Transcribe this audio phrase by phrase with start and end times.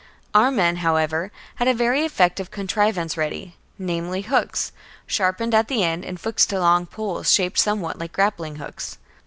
[0.33, 4.71] Our men, however, had a very effective contrivance ready,— namely, hooks,
[5.05, 8.97] sharpened at the ends and fixed to long poles, shaped somewhat like grappling hooks.